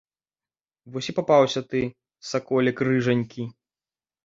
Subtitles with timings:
[0.95, 1.83] Вось і папаўся ты,
[2.31, 3.49] саколік рыжанькі!